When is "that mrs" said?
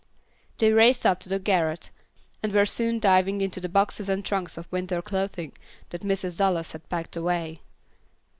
5.91-6.39